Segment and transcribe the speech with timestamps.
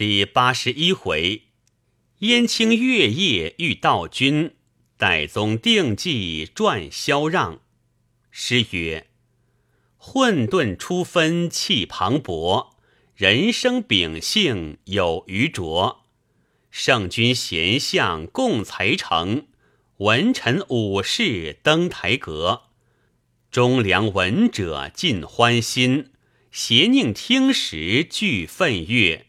[0.00, 1.42] 第八十一回，
[2.20, 4.54] 燕青月夜遇道君，
[4.96, 7.60] 代宗定计传萧让。
[8.30, 9.08] 诗曰：
[9.98, 12.70] 混沌初分气磅礴，
[13.14, 16.06] 人生秉性有余拙。
[16.70, 19.48] 圣君贤相共才成，
[19.98, 22.62] 文臣武士登台阁。
[23.50, 26.12] 忠良文者尽欢心，
[26.50, 29.26] 邪佞听时俱愤悦。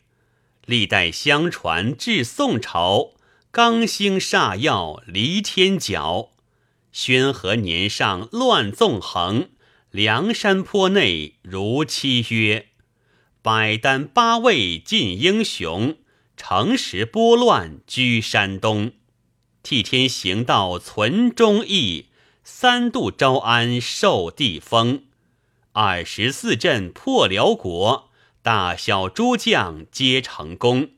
[0.72, 3.12] 历代相传至宋朝，
[3.52, 6.30] 刚兴煞药离天角。
[6.94, 9.50] 宣和年上乱纵横，
[9.90, 12.68] 梁山坡内如期约。
[13.42, 15.98] 百单八位尽英雄，
[16.38, 18.94] 诚实拨乱居山东。
[19.62, 22.06] 替天行道存忠义，
[22.46, 25.04] 三度招安受地封。
[25.74, 28.11] 二十四镇破辽国。
[28.44, 30.90] 大小诸将皆成功，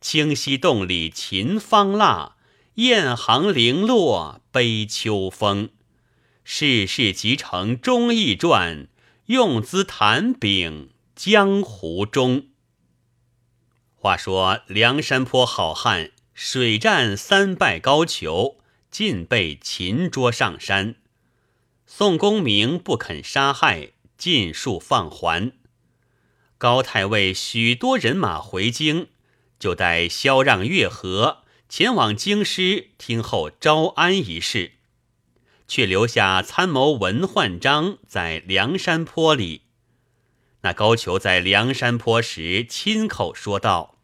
[0.00, 2.36] 清溪洞里秦方腊，
[2.76, 5.68] 雁行零落悲秋风。
[6.44, 8.88] 世事集成忠义传，
[9.26, 12.46] 用资弹柄江湖中。
[13.94, 18.56] 话说梁山坡好汉水战三败高俅，
[18.90, 20.94] 尽被擒捉上山。
[21.86, 25.52] 宋公明不肯杀害，尽数放还。
[26.62, 29.08] 高太尉许多人马回京，
[29.58, 31.38] 就带萧让、月和
[31.68, 34.74] 前往京师听候招安一事，
[35.66, 39.62] 却留下参谋文焕章在梁山坡里。
[40.60, 43.98] 那高俅在梁山坡时亲口说道：“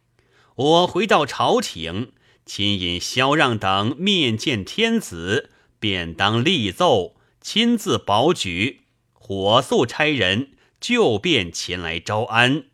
[0.56, 2.10] 我回到朝廷，
[2.44, 8.80] 亲引萧让等面见天子，便当立奏，亲自保举，
[9.12, 12.66] 火速差人。”就便前来招安，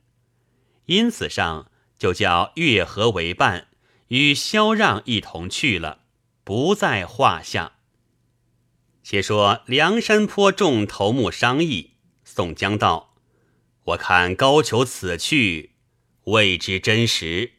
[0.86, 3.68] 因此上就叫月和为伴，
[4.08, 6.00] 与萧让一同去了，
[6.44, 7.72] 不在话下。
[9.02, 11.92] 且说梁山坡众头目商议，
[12.24, 13.16] 宋江道
[13.84, 15.72] ：“我看高俅此去，
[16.24, 17.52] 未知真实。”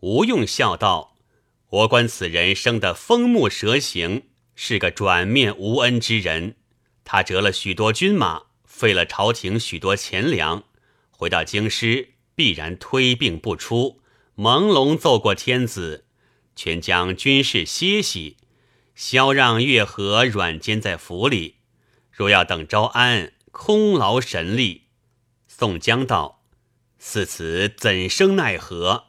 [0.00, 1.16] 吴用笑道
[1.70, 4.24] ：“我观此人生得风目蛇形，
[4.54, 6.56] 是个转面无恩之人。
[7.04, 10.64] 他折了许多军马。”费了朝廷许多钱粮，
[11.10, 14.00] 回到京师必然推病不出，
[14.34, 16.06] 朦胧奏过天子，
[16.56, 18.38] 全将军士歇息。
[18.94, 21.58] 萧让、月和软监在府里，
[22.10, 24.86] 若要等招安，空劳神力。
[25.46, 26.42] 宋江道
[26.98, 29.04] ：“似此怎生奈何？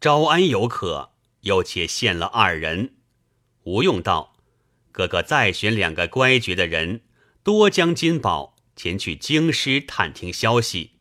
[0.00, 1.10] 招安有可，
[1.42, 2.94] 又且献了二人。”
[3.64, 4.34] 吴用道
[4.92, 7.02] ：“哥哥再选两个乖觉的人，
[7.42, 10.92] 多将金宝。”前去京师探听消息，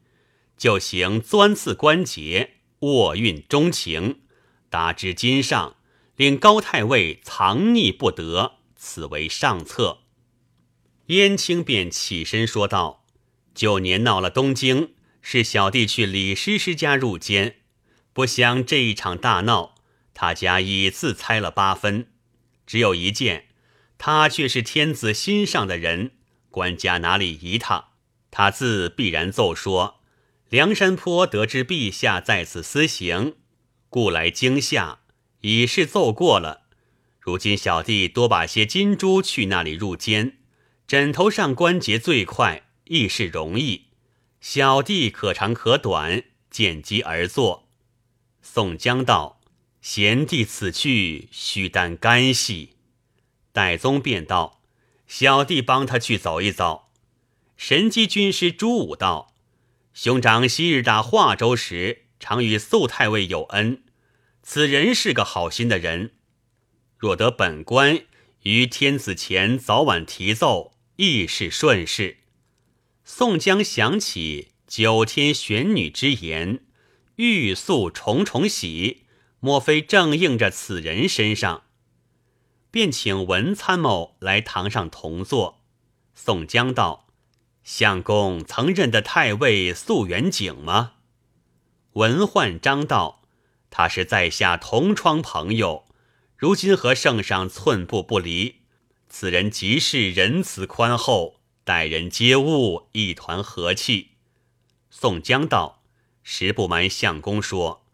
[0.57, 4.21] 就行钻刺关节，握运钟情，
[4.69, 5.77] 达至今上，
[6.15, 9.99] 令高太尉藏匿不得，此为上策。
[11.07, 13.05] 燕青便起身说道
[13.55, 17.57] ：“九年闹了东京，是小弟去李师师家入监，
[18.13, 19.75] 不想这一场大闹，
[20.13, 22.11] 他家已自猜了八分，
[22.67, 23.47] 只有一件，
[23.97, 26.11] 他却是天子心上的人。”
[26.49, 27.89] 官家哪里疑他？
[28.31, 30.01] 他自必然奏说：
[30.49, 33.35] 梁山坡得知陛下在此私行，
[33.89, 34.99] 故来惊吓，
[35.41, 36.61] 已是奏过了。
[37.19, 40.37] 如今小弟多把些金珠去那里入监，
[40.87, 43.87] 枕头上关节最快，亦是容易。
[44.41, 47.67] 小弟可长可短，见机而作。
[48.41, 49.41] 宋江道
[49.81, 52.75] ：“贤弟此去，须担干系。”
[53.51, 54.58] 戴宗便道。
[55.09, 56.91] 小弟帮他去走一走。
[57.57, 59.33] 神机军师朱武道
[59.91, 63.83] ：“兄长昔日打华州时，常与肃太尉有恩，
[64.43, 66.11] 此人是个好心的人。
[66.95, 68.01] 若得本官
[68.43, 72.17] 于天子前早晚提奏，亦是顺事。”
[73.03, 76.63] 宋江想起九天玄女之言，
[77.15, 79.05] 欲诉重重喜，
[79.39, 81.63] 莫非正应着此人身上？
[82.71, 85.61] 便请文参谋来堂上同坐。
[86.13, 87.07] 宋江道
[87.63, 90.93] ：“相公曾认得太尉素元景吗？”
[91.93, 93.21] 文焕章道
[93.71, 95.85] ：“他是在下同窗朋友，
[96.35, 98.57] 如今和圣上寸步不离。
[99.09, 104.11] 此人极是仁慈宽厚，待人接物一团和气。”
[104.91, 105.81] 宋江道
[106.21, 107.85] ：“实不瞒相公说，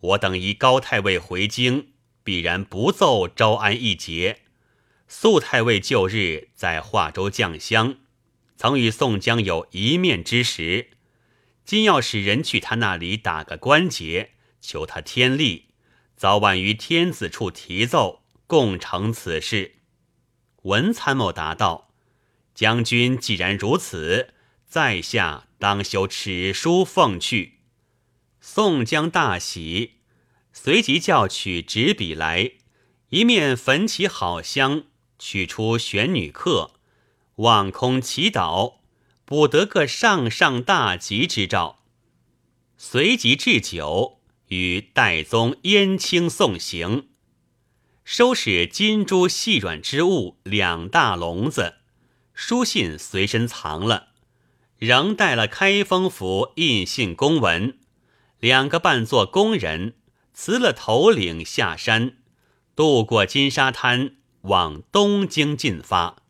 [0.00, 1.92] 我等一高太尉回京。”
[2.28, 4.42] 必然不奏招安一节。
[5.08, 7.96] 肃太尉旧日在华州将乡，
[8.54, 10.90] 曾与宋江有一面之时。
[11.64, 15.68] 今要使人去他那里打个关节，求他天力，
[16.16, 19.76] 早晚于天子处提奏，共成此事。
[20.64, 21.94] 文参谋答道
[22.54, 24.34] ：“将军既然如此，
[24.66, 27.60] 在下当修尺书奉去。”
[28.42, 29.97] 宋江大喜，
[30.60, 32.50] 随即叫取纸笔来，
[33.10, 34.82] 一面焚起好香，
[35.16, 36.72] 取出玄女客，
[37.36, 38.78] 望空祈祷，
[39.24, 41.84] 补得个上上大吉之兆。
[42.76, 44.18] 随即置酒，
[44.48, 47.06] 与戴宗、燕青送行，
[48.04, 51.76] 收拾金珠细软之物两大笼子，
[52.34, 54.08] 书信随身藏了，
[54.78, 57.78] 仍带了开封府印信公文。
[58.40, 59.94] 两个扮作工人，
[60.40, 62.18] 辞了头领下山，
[62.76, 66.22] 渡过金沙滩，往东京进发。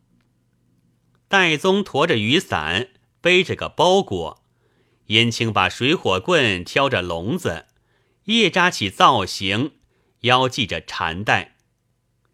[1.28, 2.88] 戴宗驮着雨伞，
[3.20, 4.42] 背着个包裹；
[5.08, 7.66] 燕青把水火棍挑着笼子，
[8.24, 9.72] 叶扎起造型，
[10.20, 11.56] 腰系着缠带，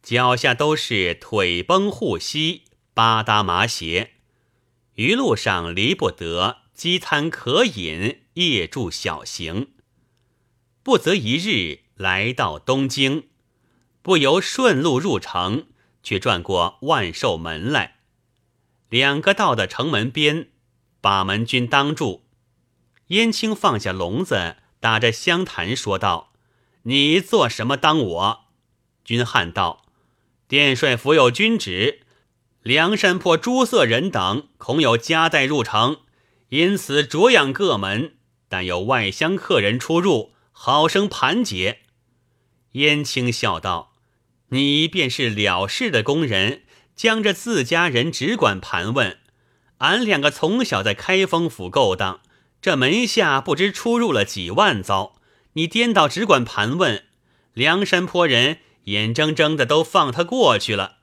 [0.00, 2.62] 脚下都是腿绷护膝、
[2.94, 4.12] 八搭麻鞋。
[4.94, 8.20] 一路上离不得饥餐渴饮。
[8.34, 9.73] 夜住小行，
[10.84, 13.28] 不择一日来到东京，
[14.02, 15.68] 不由顺路入城，
[16.02, 17.96] 却转过万寿门来。
[18.90, 20.50] 两个到的城门边，
[21.00, 22.26] 把门军当住。
[23.06, 26.34] 燕青放下笼子，打着香坛说道
[26.84, 28.44] ：“你做什么当我？”
[29.06, 29.86] 军汉道
[30.46, 32.00] ：“殿帅府有军旨，
[32.62, 36.00] 梁山泊诸色人等恐有夹带入城，
[36.50, 38.16] 因此着养各门。”
[38.50, 40.33] 但有外乡客人出入，
[40.66, 41.80] 好生盘结。
[42.72, 43.92] 燕青笑道
[44.48, 46.62] ：“你便是了事的工人，
[46.96, 49.18] 将这自家人只管盘问。
[49.80, 52.22] 俺两个从小在开封府勾当，
[52.62, 55.16] 这门下不知出入了几万遭。
[55.52, 57.04] 你颠倒只管盘问，
[57.52, 61.00] 梁山坡人眼睁睁的都放他过去了。”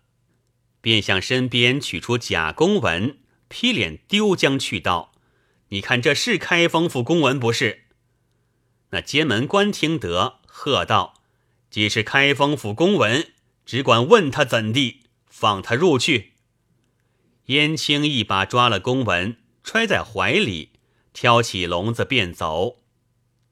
[0.81, 5.11] 便向身边取出假公文，劈脸丢将去道。
[5.69, 7.80] 你看，这是开封府公文不是？
[8.91, 11.15] 那监门官听得，喝道
[11.69, 13.31] ：“既是开封府公文，
[13.65, 16.33] 只管问他怎地，放他入去。”
[17.47, 20.69] 燕青一把抓了公文，揣在怀里，
[21.13, 22.77] 挑起笼子便走。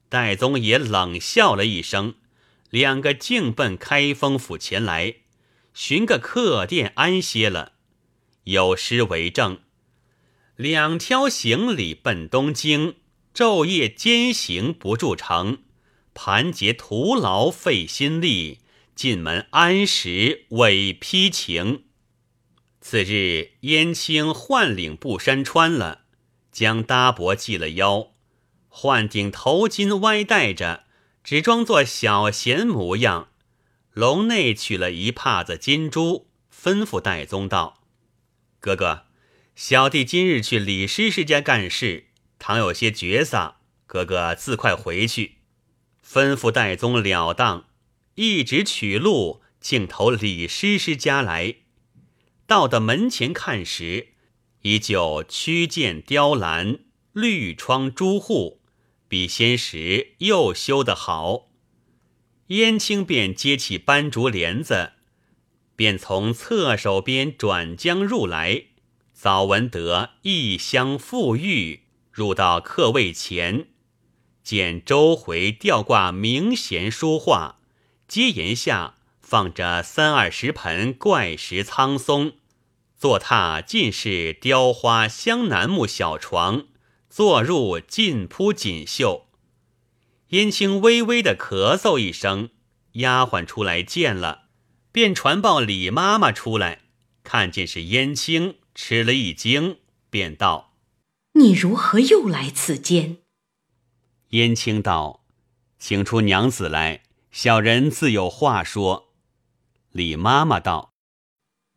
[0.08, 2.16] 戴宗也冷笑了一声，
[2.70, 5.16] 两个径奔开封府前来，
[5.74, 7.74] 寻个客店安歇了。
[8.46, 9.60] 有诗为证。
[10.56, 12.96] 两挑行李奔东京，
[13.34, 15.60] 昼夜兼行不住城，
[16.14, 18.60] 盘结徒劳费心力，
[18.96, 21.84] 进门安时委披情。
[22.82, 26.02] 次日，燕青换领布衫穿了，
[26.52, 28.12] 将搭脖系了腰，
[28.68, 30.86] 换顶头巾歪戴着，
[31.24, 33.30] 只装作小闲模样。
[33.94, 37.82] 笼内取了一帕子金珠，吩咐戴宗道
[38.60, 39.06] ：“哥哥。”
[39.56, 42.06] 小弟今日去李师师家干事，
[42.40, 45.36] 倘有些绝丧，哥哥自快回去。
[46.04, 47.68] 吩咐戴宗了当，
[48.16, 51.58] 一直取路，径投李师师家来。
[52.48, 54.08] 到的门前看时，
[54.64, 56.80] 依旧曲剑雕栏，
[57.14, 58.62] 绿窗朱户，
[59.08, 61.50] 比先时又修得好。
[62.48, 64.94] 燕青便接起斑竹帘子，
[65.76, 68.64] 便从侧手边转将入来。
[69.14, 71.84] 早闻得异香馥郁，
[72.20, 73.70] 入到客位前，
[74.44, 77.60] 见周回吊挂名贤书画，
[78.10, 82.34] 阶檐下放着三二十盆怪石苍松，
[82.98, 86.68] 坐榻尽是雕花香楠木小床，
[87.10, 89.28] 坐入尽铺锦绣。
[90.32, 92.50] 燕青微微的咳嗽一声，
[92.96, 94.50] 丫鬟出来见了，
[94.92, 96.82] 便传报李妈妈出来，
[97.24, 98.56] 看见是燕青。
[98.76, 99.78] 吃了一惊，
[100.10, 100.69] 便道
[101.34, 103.18] ：“你如何又来此间？”
[104.30, 105.26] 燕青道
[105.80, 109.14] ：“请出娘子来，小人自有话说。”
[109.92, 110.94] 李妈妈道：“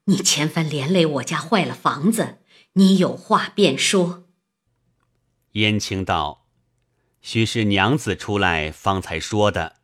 [0.04, 2.38] 你前番连累我家坏了房子，
[2.74, 4.24] 你有话便说。”
[5.52, 6.46] 燕青道
[7.22, 9.76] ：“须是娘子出来方才说的。”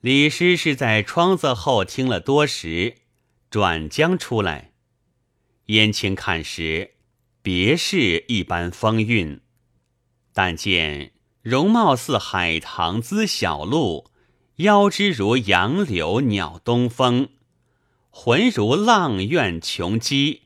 [0.00, 2.96] 李师是在窗子后听了多时，
[3.50, 4.72] 转将出来。
[5.66, 6.94] 燕青看时，
[7.42, 9.40] 别是一般风韵，
[10.34, 14.10] 但见容貌似海棠姿小鹿，
[14.56, 17.30] 腰肢如杨柳鸟东风，
[18.10, 20.42] 浑如阆苑琼姬，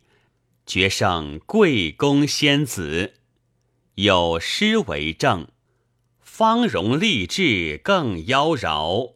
[0.64, 3.14] 绝胜贵宫仙子。
[3.96, 5.48] 有诗为证：
[6.20, 9.14] 芳容丽质更妖娆。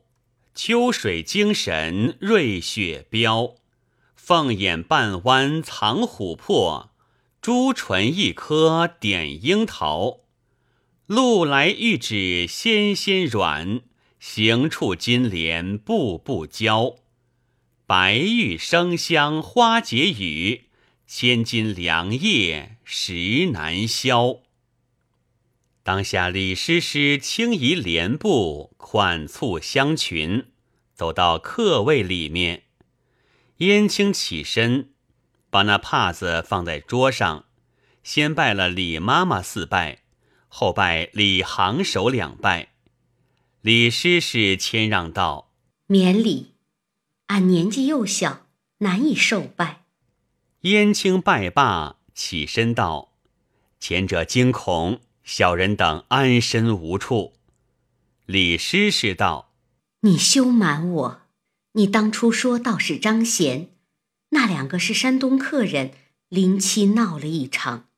[0.55, 3.55] 秋水精神瑞雪标，
[4.17, 6.91] 凤眼半弯藏琥珀，
[7.41, 10.21] 朱唇一颗点樱桃。
[11.07, 13.81] 露来玉指纤纤软，
[14.19, 16.97] 行处金莲步步娇。
[17.87, 20.65] 白玉生香花解语，
[21.07, 24.41] 千金良夜实难消。
[25.83, 30.49] 当下，李师师轻移帘布，款簇香裙，
[30.93, 32.65] 走到客位里面。
[33.59, 34.91] 燕青起身，
[35.51, 37.45] 把那帕子放在桌上，
[38.03, 40.03] 先拜了李妈妈四拜，
[40.49, 42.69] 后拜李行首两拜。
[43.61, 45.51] 李师师谦让道
[45.87, 46.55] ：“免礼，
[47.27, 48.47] 俺年纪幼小，
[48.79, 49.85] 难以受拜。”
[50.63, 53.13] 燕青拜罢，起身道
[53.81, 57.35] ：“前者惊恐。”小人等安身无处。
[58.25, 59.53] 李师师道
[60.01, 61.21] ：“你休瞒我，
[61.73, 63.69] 你当初说道是张贤，
[64.31, 65.93] 那两个是山东客人，
[66.29, 67.89] 临期闹了一场。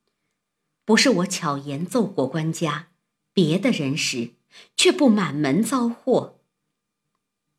[0.84, 2.88] 不是我巧言奏过官家，
[3.32, 4.34] 别的人时
[4.76, 6.40] 却不满门遭祸。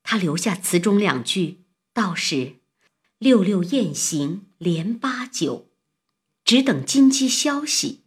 [0.03, 1.61] 他留下词中两句，
[1.93, 2.55] 道是
[3.17, 5.69] 六六雁行连八九，
[6.43, 8.01] 只等金鸡消息。”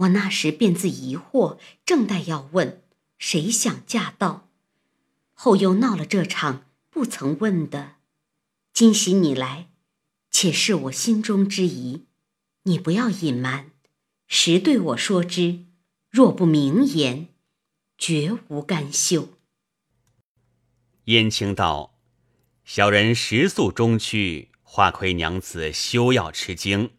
[0.00, 2.82] 我那时便自疑惑，正待要问，
[3.18, 4.48] 谁想驾到，
[5.34, 7.96] 后又闹了这场不曾问的。
[8.72, 9.69] 今喜你来，
[10.30, 12.06] 且是我心中之疑，
[12.62, 13.72] 你不要隐瞒，
[14.26, 15.66] 实对我说之。
[16.10, 17.28] 若不明言，
[17.98, 19.34] 绝无干休。
[21.04, 21.98] 燕青道
[22.64, 26.90] ：“小人食宿中去，花魁娘子休要吃惊。”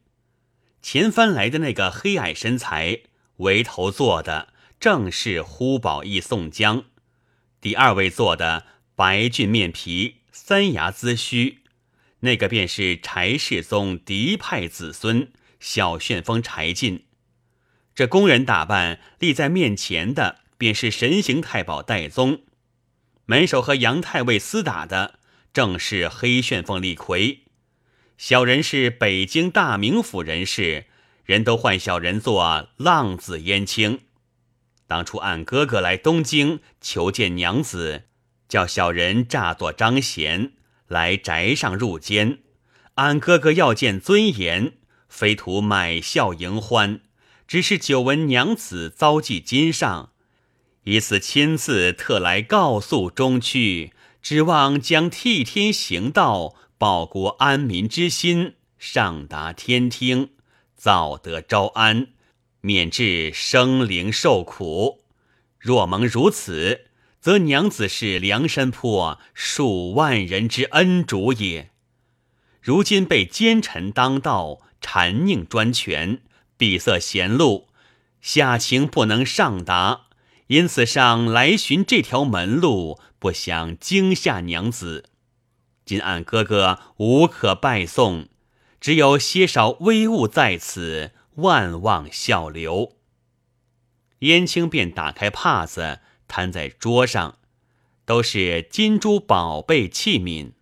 [0.82, 3.04] 前番来的那个黑矮身材，
[3.38, 6.86] 围头坐的正是呼保义宋江；
[7.62, 11.61] 第二位坐的白俊面皮、三牙髭须，
[12.22, 17.06] 那个便是柴世宗嫡派子孙小旋风柴进。
[17.94, 22.44] 这工人打扮立在面前的，便是神行太保戴宗；
[23.26, 25.20] 门首和杨太尉厮打的，
[25.54, 27.42] 正是黑旋风李逵。
[28.18, 30.86] 小人是北京大名府人士，
[31.26, 34.02] 人都唤小人做浪子燕青。
[34.88, 38.04] 当初俺哥哥来东京求见娘子，
[38.48, 40.54] 叫小人诈作张贤
[40.92, 42.40] 来宅上入监。
[42.96, 44.74] 俺哥哥要见尊严，
[45.08, 47.00] 非图买笑迎欢，
[47.48, 50.12] 只是久闻娘子遭际金上，
[50.84, 56.56] 以此亲自特来告诉中区，指望将替天行道。
[56.78, 60.32] 报国安民之心，上达天听，
[60.76, 62.08] 早得招安，
[62.62, 65.04] 免致生灵受苦。
[65.60, 66.88] 若蒙如此，
[67.22, 71.70] 则娘子是梁山坡数万人之恩主也。
[72.60, 76.24] 如今被奸臣当道，谗佞专权，
[76.58, 77.68] 闭塞贤路，
[78.22, 80.08] 下情不能上达，
[80.48, 85.06] 因此上来寻这条门路，不想惊吓娘子。
[85.86, 88.30] 今俺哥哥无可拜送，
[88.80, 92.96] 只有些少微物在此，万望笑留。
[94.20, 96.00] 燕青便打开帕子，
[96.32, 97.40] 摊在桌上，
[98.06, 100.54] 都是金珠宝贝器皿。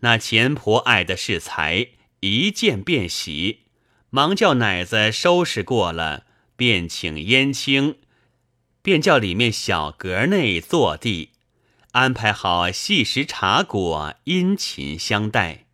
[0.00, 3.60] 那钱婆爱的是财，一见便喜，
[4.10, 7.98] 忙叫奶子收拾过了，便请燕青，
[8.82, 11.30] 便叫里面小阁内坐地。
[11.92, 15.66] 安排好细食茶果，殷勤相待。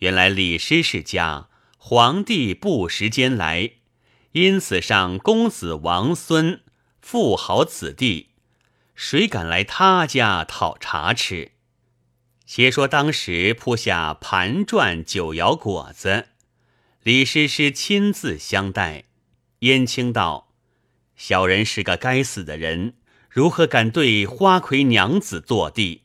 [0.00, 3.72] 原来李师师家皇帝不时间来，
[4.32, 6.60] 因此上公子王孙
[7.06, 8.30] 富豪子弟，
[8.94, 11.52] 谁敢来他家讨茶吃？
[12.46, 16.28] 且说当时铺下盘转酒肴果子，
[17.02, 19.04] 李师师亲自相待。
[19.58, 20.48] 燕青道
[21.14, 22.94] ：“小人是个该死的人。”
[23.28, 26.04] 如何敢对花魁娘子坐地？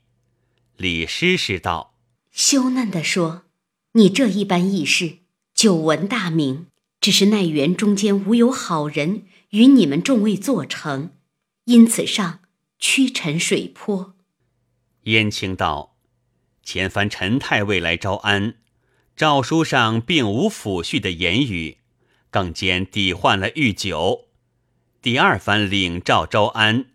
[0.76, 1.96] 李师师道
[2.30, 3.44] ：“羞嫩的说，
[3.94, 5.20] 你这一般义士，
[5.56, 6.68] 久闻大名，
[7.00, 11.12] 只是奈园中间无有好人与你们众位做成，
[11.66, 12.42] 因此上
[12.78, 14.16] 屈臣水坡。”
[15.04, 15.96] 燕青道
[16.64, 18.56] ：“前番陈太尉来招安，
[19.16, 21.78] 诏书上并无抚恤的言语，
[22.30, 24.28] 更兼抵换了御酒。
[25.02, 26.86] 第二番领诏招安。”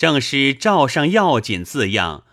[0.00, 2.24] 正是诏上要紧字样，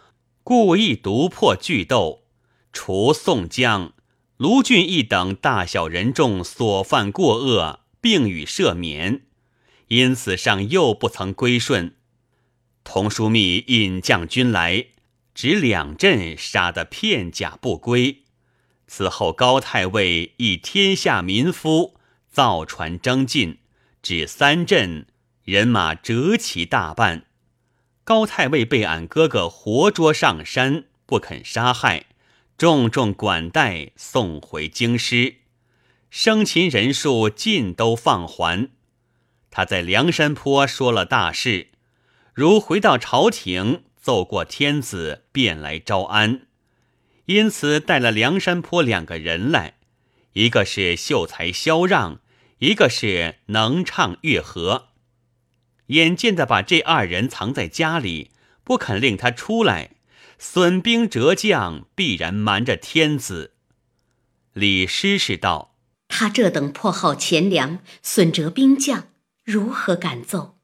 [0.41, 2.23] 故意独破巨斗，
[2.71, 3.91] 除宋江、
[4.37, 9.26] 卢俊义等大小人众所犯过恶，并予赦免，
[9.87, 11.95] 因此上又不曾归顺。
[12.83, 14.87] 童枢密引将军来，
[15.35, 18.23] 指两镇杀得片甲不归。
[18.87, 21.95] 此后高太尉以天下民夫
[22.29, 23.57] 造船征进，
[24.01, 25.07] 至三镇
[25.43, 27.25] 人马折其大半。
[28.05, 32.05] 高太尉被俺哥哥活捉上山，不肯杀害，
[32.57, 35.35] 重重管待，送回京师。
[36.09, 38.69] 生擒人数尽都放还。
[39.49, 41.69] 他在梁山坡说了大事，
[42.33, 46.47] 如回到朝廷奏过天子，便来招安，
[47.25, 49.75] 因此带了梁山坡两个人来，
[50.33, 52.19] 一个是秀才萧让，
[52.59, 54.89] 一个是能唱乐和。
[55.87, 58.31] 眼见的把这二人藏在家里，
[58.63, 59.91] 不肯令他出来，
[60.37, 63.53] 损兵折将，必然瞒着天子。
[64.53, 65.75] 李师师道
[66.09, 69.07] ：“他这等破耗钱粮，损折兵将。”
[69.49, 70.57] 如何敢奏？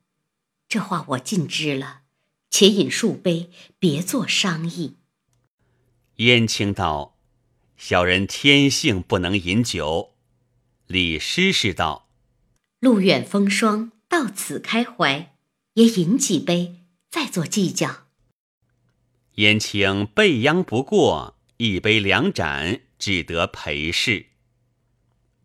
[0.67, 2.01] 这话我尽知了，
[2.49, 3.49] 且饮数杯，
[3.79, 4.97] 别做商议。
[6.17, 7.17] 燕青道
[7.77, 10.15] ：“小人天性不能饮酒。”
[10.87, 12.09] 李师师道
[12.81, 15.37] ：“路远风霜，到此开怀，
[15.75, 18.07] 也饮几杯，再做计较。”
[19.35, 24.32] 燕青备央不过，一杯两盏，只得陪侍。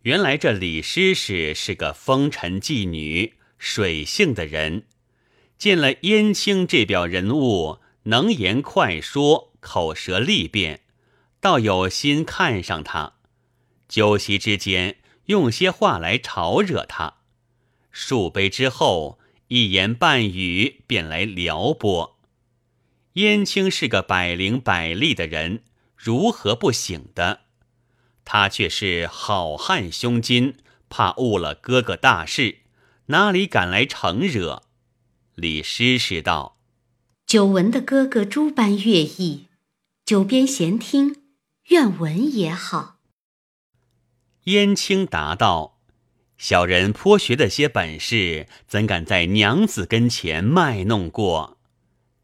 [0.02, 4.84] 原来这李师师是个风尘妓女、水性的人，
[5.58, 10.82] 见了燕青这表人物，能言快说，口舌利便，
[11.40, 13.14] 倒有心看上他。
[13.88, 17.14] 酒席之间，用些话来吵惹他。
[17.90, 22.18] 数杯之后，一言半语便来撩拨。
[23.14, 25.64] 燕青是个百灵百力的人，
[25.96, 27.40] 如何不醒的？
[28.30, 30.54] 他却是好汉胸襟，
[30.90, 32.58] 怕误了哥哥大事，
[33.06, 34.64] 哪里敢来承惹？
[35.34, 36.58] 李师师道
[37.24, 39.46] ：“久闻的哥哥诸般乐艺，
[40.04, 41.22] 久边闲听，
[41.68, 42.98] 愿闻也好。”
[44.44, 45.78] 燕青答道
[46.36, 51.56] ：“小人颇学的些本事，怎敢在娘子跟前卖弄过？”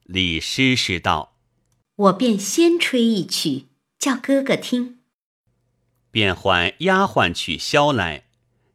[0.04, 1.38] 李师师道
[1.96, 4.98] ：“我便先吹一曲，叫哥哥听。”
[6.14, 8.26] 便唤丫鬟取箫来，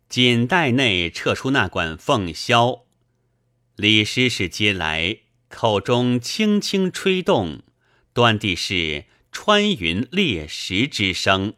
[0.09, 2.81] 锦袋内撤出那管凤箫。
[3.77, 7.61] 李师师接来，口中轻轻吹动，
[8.11, 11.53] 端地是穿云裂石之声，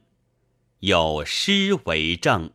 [0.81, 2.51] 有诗为证：“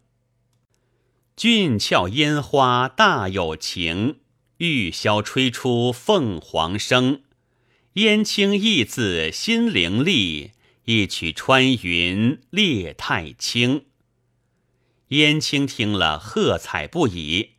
[1.35, 4.21] 俊俏烟花大有情，
[4.59, 7.23] 玉箫吹出凤凰声。
[7.95, 10.53] 燕青意字心灵丽。”
[10.87, 13.87] 一曲穿云裂太清，
[15.09, 17.55] 燕青听了喝彩不已。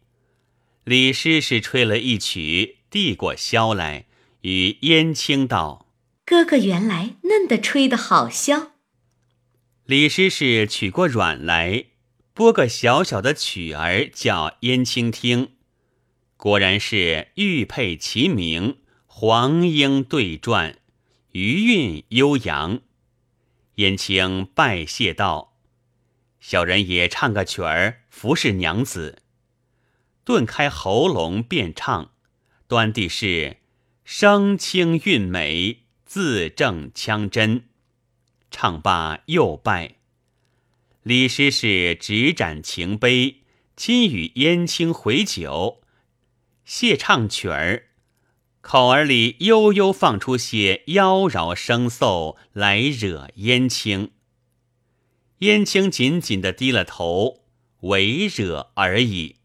[0.86, 4.06] 李师师吹了一曲，递过箫来，
[4.44, 5.92] 与燕青道
[6.26, 8.70] ：“哥哥原来嫩的吹得好箫。”
[9.84, 11.88] 李师师取过软来，
[12.34, 15.50] 拨个小小的曲儿，叫燕青听。
[16.38, 20.78] 果然是玉佩齐鸣，黄莺对转，
[21.34, 22.80] 余韵悠扬。
[23.78, 25.56] 燕青拜谢道
[26.40, 29.22] ：“小人也唱个曲儿，服侍娘子。”
[30.26, 32.12] 顿开喉咙便唱，
[32.68, 33.58] 端地是
[34.04, 37.70] 声清韵美，字正腔真。
[38.50, 39.98] 唱罢又拜。
[41.04, 43.44] 李师师执盏情杯，
[43.76, 45.84] 亲与燕青回酒，
[46.66, 47.90] 谢唱曲儿。
[48.70, 54.12] 口儿里悠悠放出些妖娆声奏来惹燕青，
[55.38, 57.46] 燕青紧紧的低了头，
[57.84, 59.38] 唯惹而已。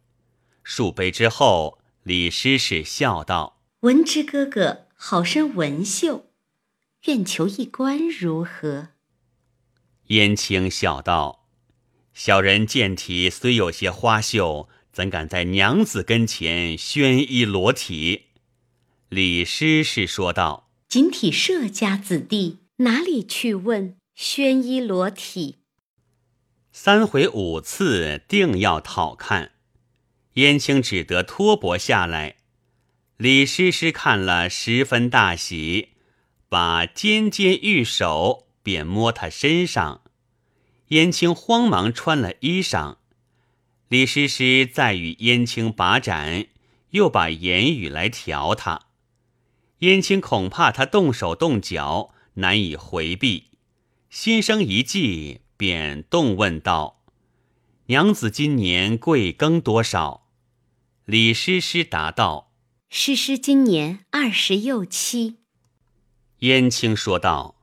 [0.64, 6.26] 数杯之后，李师师笑道：“文之哥哥好生文秀，
[7.04, 8.88] 愿求一官如何？”
[10.11, 11.46] 燕青笑道
[12.12, 18.24] ：“小人健体虽有些花秀，怎敢在娘子跟前宣衣裸体？”
[19.14, 25.59] 李师师说道：“锦体社家子弟，哪里去问宣衣裸体？
[26.72, 29.53] 三回五次，定要讨看。
[30.37, 32.37] 燕青只得托钵下来。
[33.18, 35.90] 李师师看了，十分大喜，
[36.48, 40.01] 把尖尖玉手便摸他身上。
[40.88, 42.96] 燕青慌忙穿了衣裳。
[43.88, 46.46] 李师师再与燕青把盏，
[46.92, 48.87] 又把言语来调他。
[49.82, 53.48] 燕青恐怕他动手动脚，难以回避，
[54.10, 57.02] 心生一计，便动问道
[57.86, 60.28] ：“娘子今年贵庚多少？”
[61.04, 62.52] 李师师答道
[62.88, 65.38] ：“师师今年二十又七。”
[66.38, 67.56] 燕青说道：“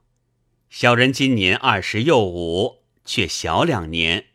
[0.70, 4.26] 小人今年二十又五，却小两年。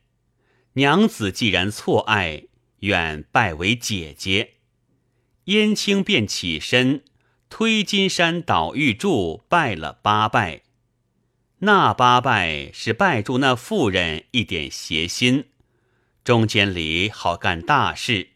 [0.72, 2.44] 娘子既然错爱，
[2.78, 4.54] 愿拜为姐姐。”
[5.44, 7.04] 燕青便起身，
[7.56, 10.62] 推金山倒玉柱，拜了八拜。
[11.60, 15.44] 那八拜是拜住那妇人一点邪心，
[16.24, 18.30] 中间里好干大事。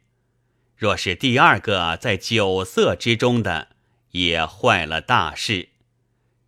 [0.76, 3.70] 若是第二个在酒色之中的，
[4.12, 5.70] 也坏了大事。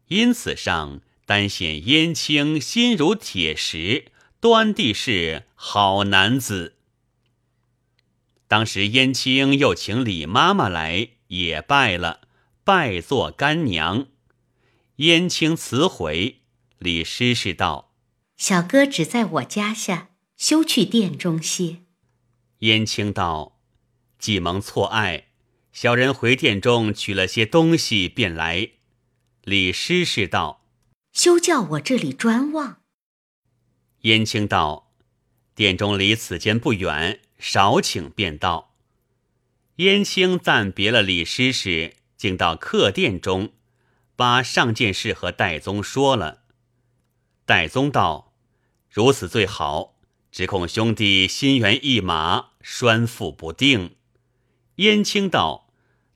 [0.07, 6.77] 因此上单显燕青心如铁石，端地是好男子。
[8.47, 12.20] 当时燕青又请李妈妈来，也拜了，
[12.65, 14.09] 拜作干娘。
[14.97, 16.43] 燕青辞回，
[16.79, 17.95] 李师师道
[18.37, 21.85] ：“小哥只在我家下，休去殿中歇。”
[22.61, 23.61] 燕青道
[24.19, 25.29] ：“既蒙错爱，
[25.73, 28.71] 小人回殿中取了些东西，便来。”
[29.45, 30.67] 李师师道
[31.13, 32.83] ：“休叫我这里专望。”
[34.03, 34.93] 燕青道
[35.55, 38.75] ：“殿中离此间不远。”少请便到。
[39.77, 43.55] 燕青暂别了李师师，竟到客店中，
[44.15, 46.43] 把上件事和戴宗说了。
[47.47, 48.35] 戴宗道
[48.93, 49.95] ：“如此最好，
[50.31, 53.97] 只恐兄弟心猿意马，拴缚不定。”
[54.77, 55.73] 燕青道：“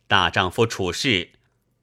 [0.07, 1.31] 大丈夫处事，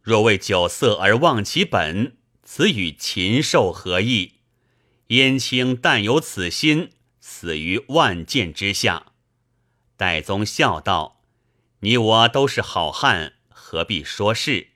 [0.04, 4.34] 若为酒色而忘其本，此与禽兽何异？
[5.08, 9.14] 燕青但有此心，死于万箭之下。”
[9.98, 11.24] 戴宗笑道
[11.82, 13.34] ：“你我都是好汉，
[13.72, 14.68] 何必说事？”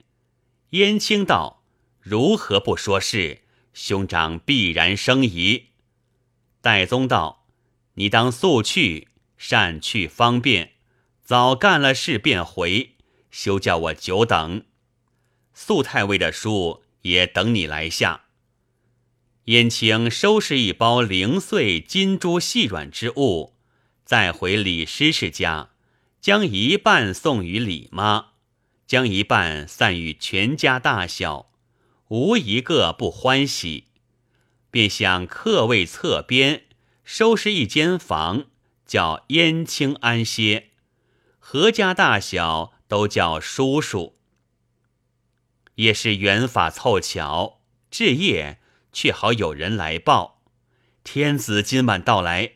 [0.71, 1.65] 燕青道
[1.99, 3.41] ：“如何不说事？
[3.73, 5.71] 兄长必然生疑。”
[6.63, 7.45] 戴宗道
[7.95, 10.75] ：“你当速去，善去方便，
[11.21, 12.95] 早干了事便回，
[13.29, 14.63] 休叫我久等。
[15.53, 18.27] 素太尉的书也等你来下。”
[19.51, 23.57] 燕青收拾一包零碎金珠细软之物。
[24.05, 25.71] 再回李师师家，
[26.21, 28.34] 将一半送与李妈，
[28.85, 31.51] 将一半散与全家大小，
[32.09, 33.85] 无一个不欢喜。
[34.69, 36.65] 便向客位侧边
[37.03, 38.45] 收拾一间房，
[38.85, 40.71] 叫燕青安歇，
[41.39, 44.15] 何家大小都叫叔叔。
[45.75, 48.59] 也是缘法凑巧，至夜
[48.91, 50.41] 却好有人来报，
[51.03, 52.53] 天子今晚到来。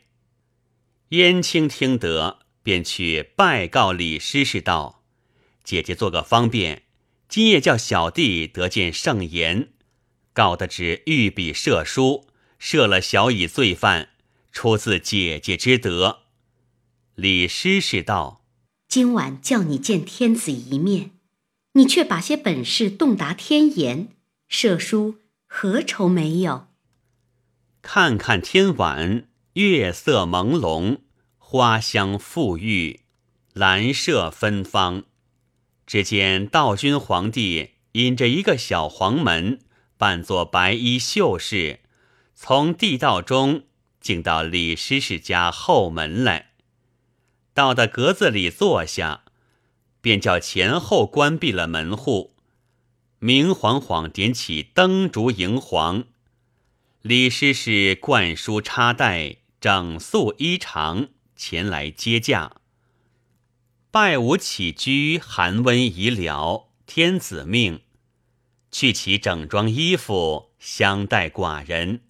[1.09, 4.98] 燕青听得，便去拜告李师师道
[5.69, 6.81] ：“姐姐做个方便，
[7.27, 9.69] 今夜叫小弟得见圣言，
[10.33, 12.25] 告的只御笔射书，
[12.57, 14.09] 射了小乙罪犯，
[14.51, 16.21] 出自姐姐之德。”
[17.13, 18.43] 李师师道
[18.89, 21.11] ：“今晚叫你见天子一面，
[21.73, 24.07] 你却把些本事洞达天言，
[24.47, 26.65] 射书何愁没有？
[27.83, 30.99] 看看天晚。”月色朦胧，
[31.37, 33.01] 花香馥郁，
[33.53, 35.03] 兰麝芬芳。
[35.89, 39.57] 只见道君皇帝引着一个小黄门，
[39.97, 41.79] 扮作白衣秀士，
[42.35, 43.63] 从地道中
[43.99, 46.51] 进到李师师家后门来。
[47.55, 49.23] 到的格子里坐下，
[49.99, 52.35] 便叫前后关闭了门户，
[53.17, 56.03] 明晃晃点起灯烛荧黄。
[57.01, 59.37] 李师师灌输插带。
[59.59, 62.58] 整肃衣裳前来接驾，
[63.91, 66.69] 拜吾起居，寒温已了。
[66.85, 67.81] 天子命，
[68.71, 72.01] 去其整装衣服，相待寡人。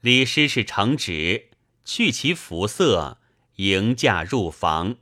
[0.00, 1.50] 李师是承旨，
[1.84, 3.18] 去其服色，
[3.56, 4.98] 迎驾入房。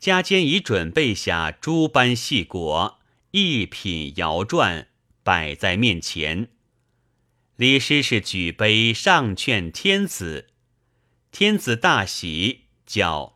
[0.00, 2.98] 家间已准备下诸般细果，
[3.30, 4.86] 一品肴馔，
[5.22, 6.48] 摆在面前。
[7.54, 10.48] 李师是举杯上劝天子，
[11.30, 13.35] 天子大喜，叫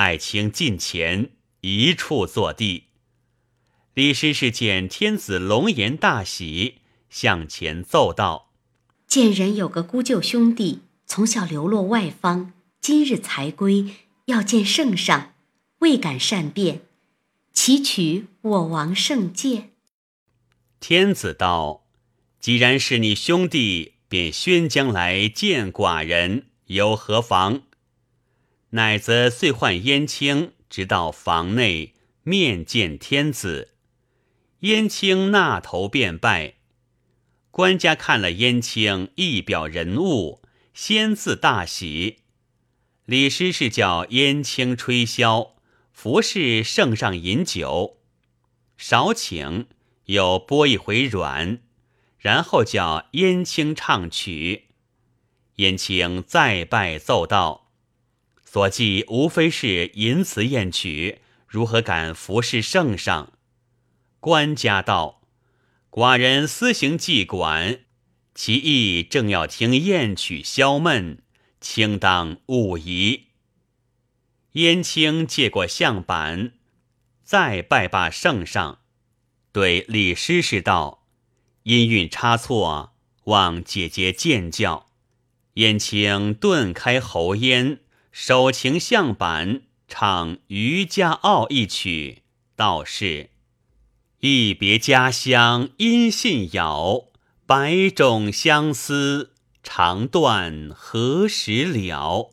[0.00, 1.28] 爱卿近前
[1.60, 2.84] 一处坐地。
[3.92, 6.76] 李师是见天子龙颜大喜，
[7.10, 8.50] 向前奏道
[9.06, 15.34] ：“见人有个姑舅兄弟，从小流落外方，今日才归，要见圣上，
[15.80, 16.80] 未敢善变，
[17.52, 19.72] 祈取我王圣鉴。”
[20.80, 21.84] 天子道。
[22.40, 27.64] 既然是你兄弟，便宣将来见寡人，有何妨？
[28.70, 33.74] 乃则遂唤燕青，直到房内面见天子。
[34.60, 36.54] 燕青纳头便拜。
[37.50, 42.18] 官家看了燕青一表人物，先自大喜。
[43.06, 45.54] 李师是叫燕青吹箫，
[45.92, 47.98] 服侍圣上饮酒，
[48.76, 49.66] 少请
[50.04, 51.60] 又拨一回软，
[52.18, 54.68] 然后叫燕青唱曲。
[55.56, 57.69] 燕青再拜奏道
[58.52, 63.34] ：“所记无非是淫词艳曲，如何敢服侍圣上？”
[64.18, 65.22] 官家道
[65.88, 67.82] ：“寡人私行妓馆，
[68.34, 71.22] 其意正要听艳曲消闷，
[71.60, 73.26] 卿当勿疑。”
[74.54, 76.54] 燕青借过相板，
[77.22, 78.80] 再拜罢圣上，
[79.52, 81.06] 对李师师道
[81.62, 84.88] ：“音韵差错，望姐姐见教。”
[85.54, 92.22] 燕青顿开喉咽，手擎象板，唱《渔家傲》一曲，
[92.56, 93.30] 道是：
[94.18, 97.06] 一别家乡音信杳，
[97.46, 99.30] 百种相思
[99.62, 102.30] 长断何时了？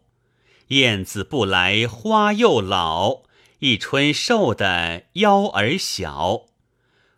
[0.69, 3.21] 燕子不来花又老，
[3.59, 6.45] 一春瘦得腰儿小。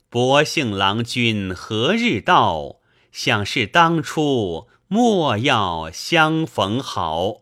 [0.10, 2.78] 薄幸郎君何日到？
[3.12, 4.67] 想是当初。
[4.91, 7.41] 莫要相逢好，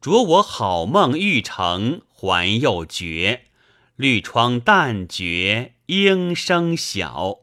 [0.00, 3.46] 着我好梦欲成，还又觉
[3.96, 7.40] 绿窗淡绝莺声小。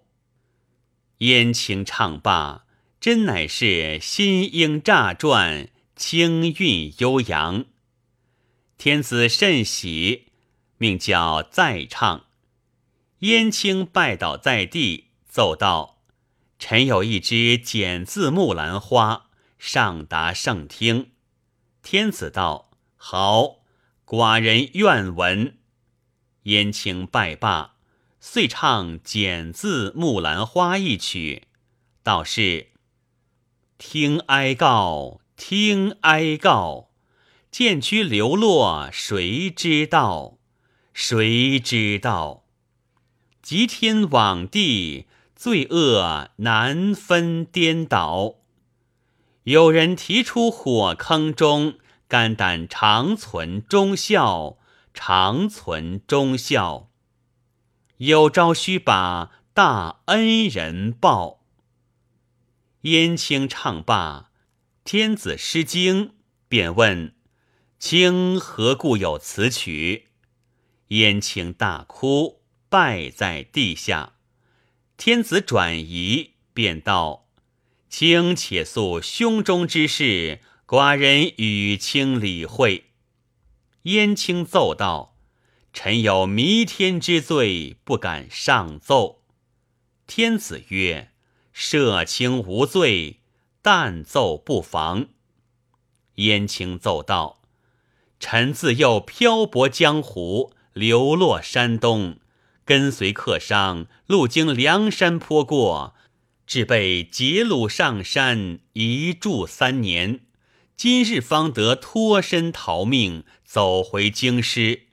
[1.19, 2.65] 燕青唱罢，
[2.99, 7.65] 真乃是新莺乍转，清韵悠扬。
[8.77, 10.27] 天子甚喜，
[10.77, 12.25] 命叫再唱。
[13.19, 16.01] 燕青拜倒在地，奏道。
[16.59, 21.12] 臣有一支简字木兰花，上达圣听。
[21.83, 23.57] 天子道：“好，
[24.07, 25.57] 寡人愿闻。”
[26.43, 27.75] 燕青拜罢，
[28.19, 31.43] 遂唱简字木兰花一曲，
[32.01, 32.69] 道是
[33.77, 36.89] ：“听哀告，听哀告，
[37.51, 40.39] 渐居流落谁知道？
[40.93, 42.45] 谁知道？
[43.43, 48.35] 极天罔地。”罪恶难分颠倒，
[49.43, 51.77] 有人提出火坑中，
[52.08, 54.58] 肝胆长存忠孝，
[54.93, 56.89] 长存忠孝。
[57.97, 61.41] 有朝须把大恩人报。
[62.82, 64.32] 燕青唱罢，
[64.86, 66.15] 天子失惊，
[66.47, 67.13] 便问
[67.77, 70.08] ：“卿何故有此曲？”
[70.89, 74.13] 燕青大哭，拜在地下。
[74.95, 77.22] 天子转移，便道
[77.95, 82.86] ：“卿且诉胸中之事，寡人与卿理会。”
[83.84, 85.15] 燕青奏道
[85.71, 89.21] ：“臣有弥天之罪，不敢上奏。”
[90.08, 91.12] 天子曰
[91.56, 93.19] ：“赦卿无罪，
[93.62, 95.10] 但奏不妨。”
[96.15, 97.43] 燕青奏道
[98.19, 102.17] ：“臣自幼漂泊江湖，流落山东。”
[102.65, 105.93] 跟随客商，路经梁山坡过，
[106.45, 110.21] 只被劫掳上山，一住三年。
[110.75, 114.88] 今日方得脱身逃命，走回京师。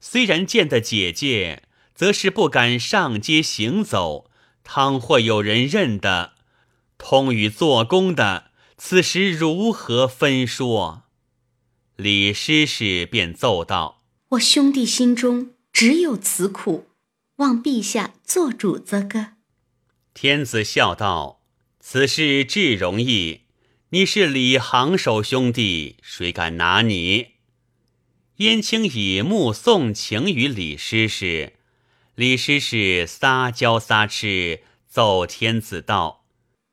[0.00, 1.62] 虽然见得姐姐，
[1.94, 4.30] 则是不敢上街行走。
[4.64, 6.34] 倘或有人认得，
[6.98, 11.04] 通与做工的，此时如何分说？
[11.96, 16.86] 李师师便奏道：“我兄弟心中只有此苦。”
[17.36, 19.31] 望陛下做主则个。
[20.14, 21.42] 天子笑道
[21.80, 23.42] ：“此事至容易，
[23.90, 27.28] 你是李行首兄弟，谁敢拿你？”
[28.36, 31.54] 燕青以目送情于李师师，
[32.14, 36.24] 李师师撒娇撒痴，奏天子道：“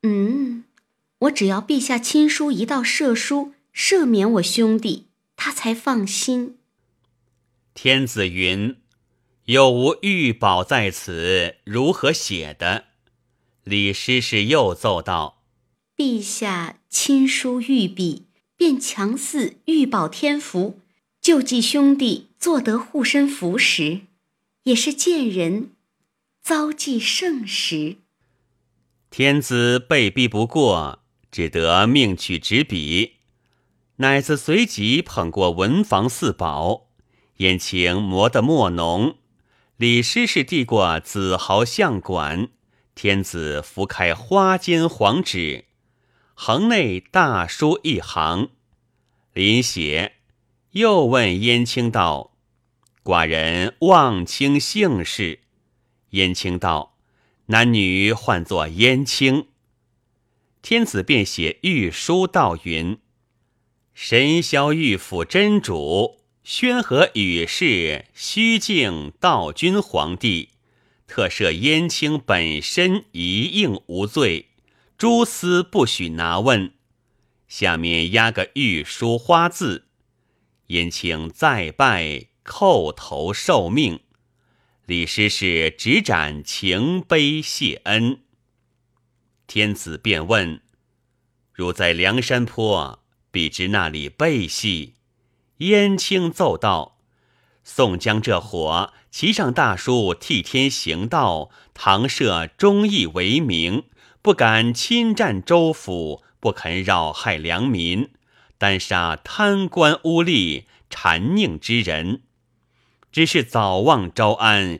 [0.02, 0.64] 嗯，
[1.20, 6.58] 我只要陛下亲书一道赦书，赦免我兄弟，他才放心。”
[7.74, 8.76] 天子云。
[9.46, 11.56] 有无玉宝在此？
[11.64, 12.84] 如何写的？
[13.70, 15.44] 李师师又奏道
[15.96, 18.24] ：“陛下亲书御笔，
[18.56, 20.80] 便强似玉宝天福，
[21.20, 24.00] 救济兄弟，做得护身符时，
[24.64, 25.70] 也是见人
[26.42, 27.98] 遭际盛时。”
[29.08, 33.18] 天子被逼不过，只得命取纸笔。
[33.98, 36.88] 乃子随即捧过文房四宝，
[37.36, 39.18] 眼情磨得墨浓。
[39.76, 42.48] 李师师递过紫毫相管，
[43.02, 45.64] 天子拂开花间黄纸，
[46.34, 48.50] 横内大书一行，
[49.32, 50.16] 临写，
[50.72, 52.36] 又问燕青道
[53.02, 55.40] ：“寡人望卿姓氏。”
[56.12, 56.98] 燕青道
[57.48, 59.46] ：“男女唤作燕青。”
[60.60, 62.98] 天子便写御书道云
[63.94, 70.50] ：“神霄御府真主，宣和宇氏虚敬道君皇帝，
[71.10, 74.50] 特赦燕青本身一应无罪，
[74.96, 76.72] 诸司不许拿问。
[77.48, 79.88] 下面压个御书花字，
[80.68, 83.98] 燕青再拜叩头受命。
[84.86, 88.20] 李师师执盏情杯谢恩。
[89.48, 90.62] 天子便问
[91.52, 94.94] ：“如在梁山坡，必知那里背戏？”
[95.58, 97.00] 燕青奏道
[97.64, 103.84] ：“宋江这伙骑上大叔，替天行道，堂设忠义为名，
[104.22, 108.10] 不敢侵占州府，不肯扰害良民，
[108.56, 112.22] 单杀贪官污吏、谗佞之人，
[113.10, 114.78] 只是早望招安，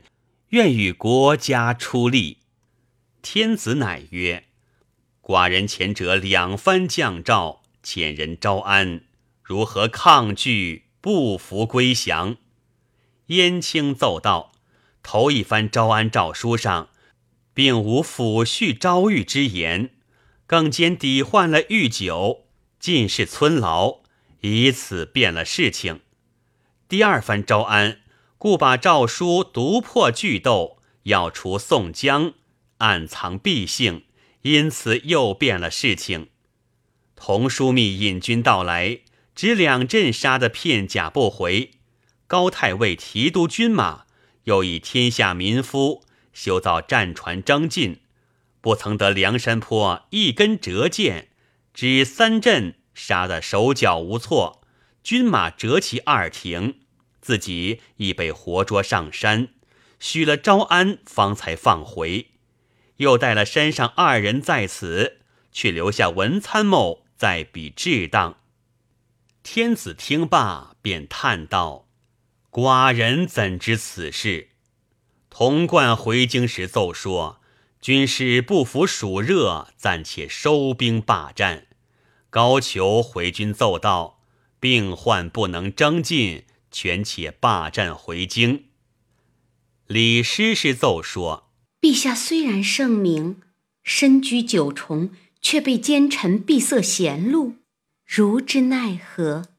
[0.49, 2.37] 愿与国家出力。”
[3.21, 4.45] 天子乃曰。
[5.21, 9.03] 寡人前者两番降诏，遣人招安，
[9.43, 10.85] 如何抗拒？
[10.99, 12.37] 不服归降。
[13.31, 14.51] 燕青奏道：
[15.01, 16.89] 头一番招安诏书上，
[17.53, 19.91] 并无抚恤招谕之言，
[20.45, 22.45] 更兼抵换了御酒，
[22.77, 23.99] 尽是村劳，
[24.41, 26.01] 以此变了事情。
[26.89, 28.01] 第二番招安，
[28.37, 32.33] 故把诏书读破句斗，要除宋江，
[32.79, 34.03] 暗藏弊性。
[34.43, 36.29] 因此又变了事情。
[37.15, 39.01] 童枢密引军到来，
[39.35, 41.73] 只两阵杀得片甲不回。
[42.31, 44.05] 高太尉提督军马，
[44.45, 47.99] 又以天下民夫修造战船征进，
[48.61, 51.27] 不曾得梁山坡一根折箭，
[51.73, 54.61] 只三阵杀得手脚无措，
[55.03, 56.79] 军马折其二停，
[57.19, 59.49] 自己已被活捉上山，
[59.99, 62.27] 许了招安，方才放回。
[62.95, 65.17] 又带了山上二人在此，
[65.51, 68.37] 却留下文参谋在彼治当。
[69.43, 71.89] 天子听罢，便叹道
[72.51, 74.49] ：“寡人怎知此事？
[75.29, 77.39] 童贯回京时奏说，
[77.79, 81.67] 军师不服暑热，暂且收兵罢战。
[82.29, 84.19] 高俅回军奏道，
[84.59, 88.65] 病患不能征进，权且罢战回京。
[89.87, 93.41] 李师师奏说。”陛下虽然圣明，
[93.81, 95.11] 身居九重，
[95.41, 97.55] 却被奸臣闭塞贤路，
[98.05, 99.50] 如之奈何？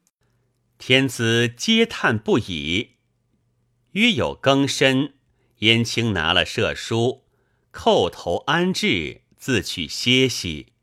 [0.85, 2.97] 天子嗟叹不已。
[3.91, 5.13] 约有更深，
[5.59, 7.23] 燕青拿了赦书，
[7.71, 10.73] 叩头安置，自去歇息。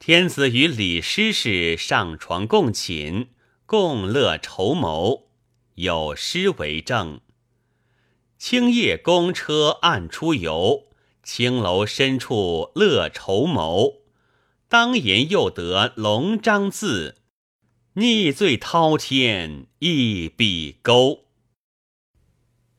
[0.00, 3.28] 天子与李师师上床共寝，
[3.66, 5.28] 共乐筹谋，
[5.76, 7.20] 有诗为证。
[8.36, 10.88] 青叶公车暗出游，
[11.22, 14.00] 青楼深处乐筹谋。
[14.68, 17.18] 当言又得龙章字，
[17.96, 21.26] 逆罪滔天一笔勾。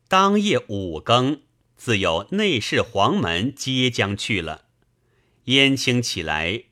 [0.09, 1.41] 当夜五更，
[1.77, 4.65] 自有内侍黄门接将去了。
[5.45, 6.63] 燕青起来，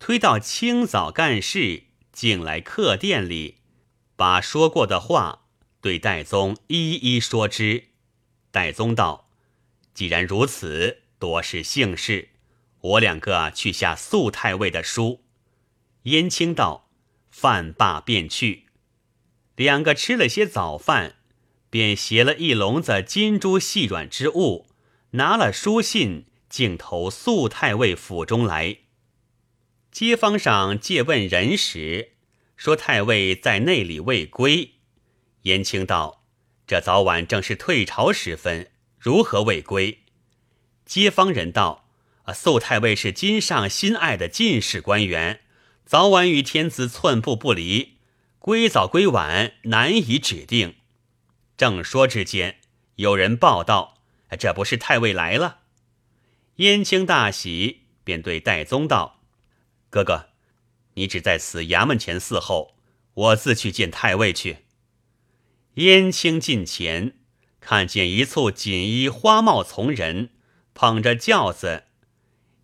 [0.00, 3.58] 推到清早干事，进来客店里，
[4.16, 5.44] 把说过的话
[5.80, 7.90] 对戴宗一一说之。
[8.50, 9.30] 戴宗道
[9.94, 12.30] ：“既然如此，多是幸事。
[12.80, 15.22] 我两个去下肃太尉的书。”
[16.04, 16.90] 燕青道
[17.32, 18.66] ：“饭罢便去。”
[19.56, 21.16] 两个吃了些早饭，
[21.68, 24.68] 便携了一笼子金珠细软之物，
[25.12, 28.76] 拿了书信，竟投肃太尉府中来。
[29.90, 32.12] 街坊上借问人时，
[32.56, 34.74] 说太尉在内里未归。
[35.42, 36.20] 燕青道。
[36.64, 40.04] 这早晚正是退朝时分，如何未归？
[40.86, 41.90] 街坊人道
[42.24, 45.40] ：“啊，肃太尉是今上心爱的进士官员，
[45.84, 47.98] 早晚与天子寸步不离，
[48.38, 50.76] 归早归晚难以指定。”
[51.56, 52.60] 正说之间，
[52.96, 53.98] 有人报道
[54.38, 55.60] ：“这不是太尉来了。”
[56.56, 59.20] 燕青大喜，便对戴宗道
[59.90, 60.30] ：“哥哥，
[60.94, 62.74] 你只在此衙门前伺候，
[63.14, 64.58] 我自去见太尉去。”
[65.76, 67.14] 燕青近前，
[67.60, 70.30] 看见一簇锦衣花帽从人
[70.74, 71.84] 捧着轿子，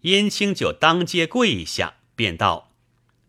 [0.03, 2.68] 燕青就当街跪下，便道：“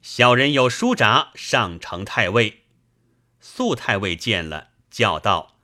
[0.02, 2.64] 小人有书札上呈太尉。”
[3.42, 5.60] 肃太尉见了，叫道：“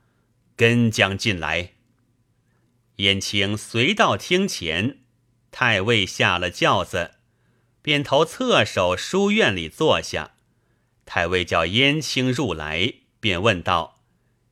[0.56, 1.72] 跟将进来。”
[2.96, 5.00] 燕青随到厅前，
[5.50, 7.16] 太尉下了轿子，
[7.82, 10.32] 便投侧手书院里坐下。
[11.04, 14.00] 太尉叫燕青入来，便问道。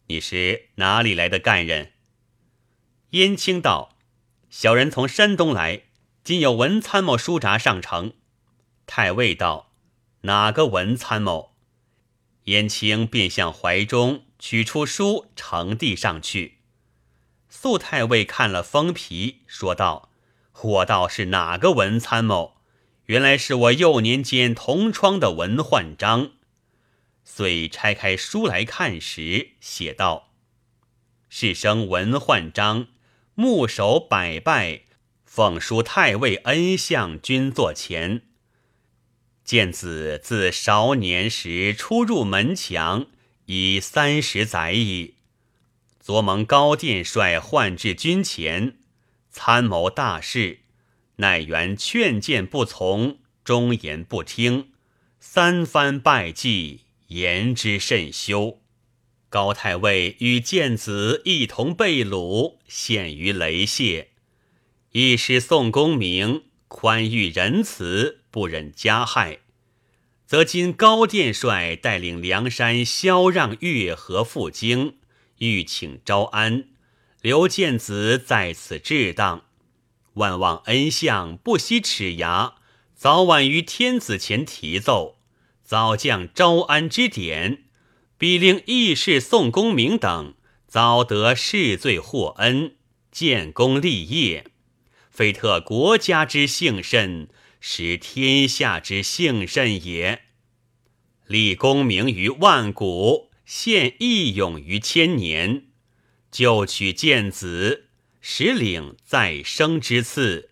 [0.09, 1.93] 你是哪里来的干人？
[3.11, 3.97] 燕青道
[4.51, 5.85] ：“小人从山东来，
[6.23, 8.13] 今有文参谋书札上呈。”
[8.87, 9.73] 太尉道
[10.25, 11.55] ：“哪个文参谋？”
[12.45, 16.59] 燕青便向怀中取出书，呈递上去。
[17.49, 20.11] 肃太尉看了封皮，说道
[20.61, 22.59] ：“我道是哪个文参谋？
[23.07, 26.33] 原来是我幼年间同窗的文焕章。”
[27.25, 30.33] 遂拆开书来看时，写道
[31.31, 32.89] ：“是生文焕章，
[33.35, 34.83] 木首百拜，
[35.25, 38.23] 奉书太尉恩相君座前。
[39.45, 43.07] 见子自少年时出入门墙，
[43.47, 45.15] 已三十载矣。
[46.01, 48.79] 昨蒙高殿帅唤至军前，
[49.31, 50.61] 参谋大事，
[51.17, 54.69] 乃原劝谏不从，忠言不听，
[55.21, 58.61] 三番拜祭。”言之甚羞，
[59.29, 64.09] 高太尉与见子一同被掳，陷于雷泄。
[64.93, 69.39] 一师宋公明宽裕仁慈，不忍加害，
[70.27, 74.97] 则今高殿帅带领梁山萧让月和赴京，
[75.39, 76.65] 欲请招安，
[77.23, 79.45] 刘建子在此置当，
[80.15, 82.55] 万望恩相不惜齿牙，
[82.97, 85.21] 早晚于天子前提奏。
[85.63, 87.63] 早降招安之典，
[88.19, 90.35] 必令义士宋公明等
[90.67, 92.75] 早得世罪获恩，
[93.13, 94.49] 建功立业，
[95.09, 97.29] 非特国家之幸甚，
[97.67, 100.25] 使天下之幸甚也。
[101.27, 105.69] 立功名于万古，献义勇于千年，
[106.31, 107.87] 就取见子，
[108.21, 110.51] 实领再生之赐，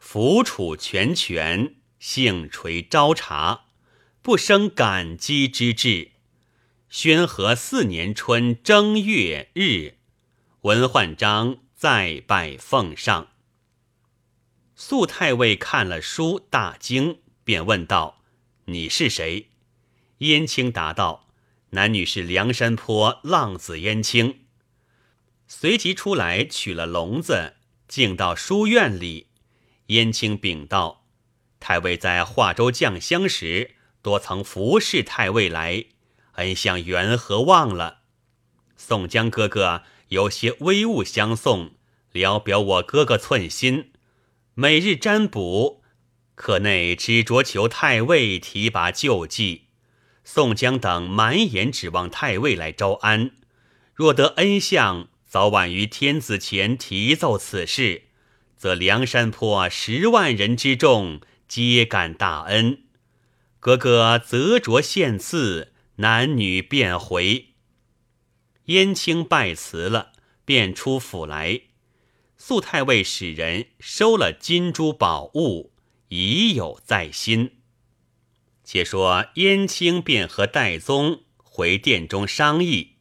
[0.00, 3.64] 抚楚全权，幸垂朝察。
[4.22, 6.12] 不生感激之志。
[6.88, 9.94] 宣和四年春正月日，
[10.60, 13.31] 文焕章再拜奉上。
[14.84, 18.20] 素太尉看了书，大惊，便问道
[18.66, 19.46] ：“你是谁？”
[20.18, 21.28] 燕青答道
[21.70, 24.40] ：“男女是梁山坡浪子燕青。”
[25.46, 27.54] 随即出来取了笼子，
[27.86, 29.28] 进到书院里。
[29.86, 31.04] 燕青禀道
[31.60, 35.84] ：“太尉在华州将相时。”多曾服侍太尉来，
[36.32, 38.00] 恩相缘何忘了？
[38.76, 41.76] 宋江哥哥有些微物相送，
[42.10, 43.91] 聊表我哥哥寸心。
[44.54, 45.82] 每日占卜，
[46.34, 49.68] 可内只着求太尉提拔救济。
[50.24, 53.30] 宋江等满眼指望太尉来招安，
[53.94, 58.08] 若得恩相早晚于天子前提奏此事，
[58.54, 62.82] 则梁山坡十万人之众皆感大恩。
[63.58, 67.54] 哥哥择着献赐，男女便回。
[68.66, 70.12] 燕青拜辞了，
[70.44, 71.62] 便出府来。
[72.44, 75.70] 素太尉使人收了金珠宝物，
[76.08, 77.58] 已有在心。
[78.64, 82.96] 且说燕青便和戴宗回殿中商议，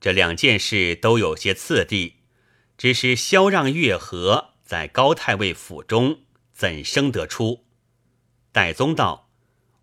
[0.00, 2.14] 这两件事都有些次第，
[2.76, 7.66] 只是萧让月和在高太尉府中，怎生得出？
[8.50, 9.30] 戴宗道。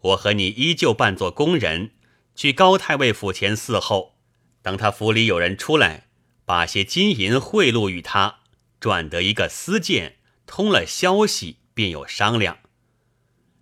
[0.02, 1.92] 我和你依旧扮作工人，
[2.36, 4.18] 去高太尉府前伺候。
[4.62, 6.10] 等他府里有人出来，
[6.44, 8.42] 把些金银贿赂与他，
[8.84, 12.58] 转得一个私件，通了消息，便有商量。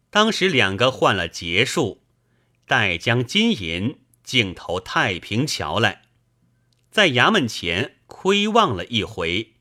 [0.09, 2.01] 当时两个换了结束，
[2.65, 6.01] 待将金银径投太平桥来，
[6.89, 9.53] 在衙门前窥望了一回，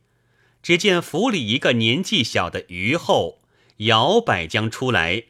[0.63, 3.43] 只见府里一个年纪小的虞后
[3.81, 5.25] 摇摆将出来。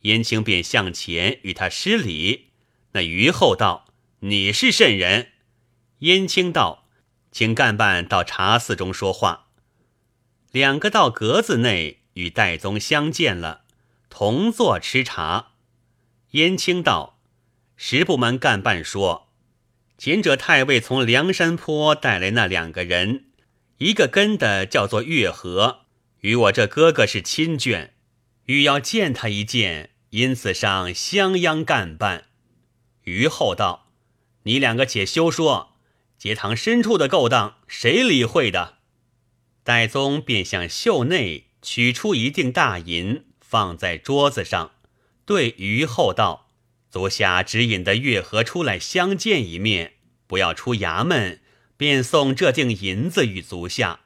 [0.00, 2.48] 燕青便向前与他施礼。
[2.94, 3.86] 那虞后道
[4.26, 5.28] ：“你是甚人？”
[6.02, 6.88] 燕青道
[7.30, 9.50] ：“请干办到茶肆中说话。”
[10.52, 13.64] 两个到阁子内与戴宗相见了，
[14.10, 15.52] 同坐吃茶。
[16.32, 17.18] 燕青道
[17.76, 19.28] ：“十部门干办说，
[19.96, 23.24] 前者太尉从梁山坡带来那两个人，
[23.78, 25.86] 一个跟的叫做月和，
[26.20, 27.92] 与我这哥哥是亲眷，
[28.44, 32.24] 欲要见他一见。”因此上襄阳干办，
[33.04, 33.88] 于后道
[34.44, 35.72] ：“你两个且休说，
[36.18, 38.80] 节堂深处的勾当，谁理会的？”
[39.64, 44.72] 戴宗便向袖内取出一锭大银，放在桌子上，
[45.24, 46.48] 对于后道
[46.90, 49.94] ：“足下只引得月和出来相见一面，
[50.26, 51.40] 不要出衙门，
[51.76, 54.00] 便送这锭银子与足下。”